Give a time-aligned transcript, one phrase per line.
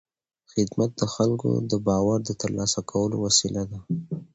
[0.53, 3.79] خدمت د خلکو د باور د ترلاسه کولو وسیله ده.